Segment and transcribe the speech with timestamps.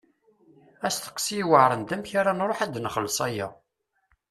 [0.87, 3.47] Asteqsi i yuɛṛen d amek ara nṛuḥ ad nxelleṣ aya.